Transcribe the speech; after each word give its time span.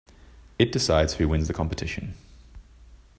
It 0.57 0.71
decides 0.71 1.13
who 1.13 1.27
wins 1.29 1.45
the 1.47 1.53
competition. 1.53 2.15